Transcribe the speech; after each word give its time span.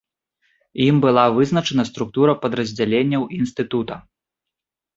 Ім 0.85 0.95
была 1.03 1.25
вызначана 1.35 1.83
структура 1.91 2.37
падраздзяленняў 2.47 3.31
інстытута. 3.39 3.95